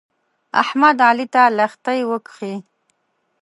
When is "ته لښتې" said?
1.33-2.01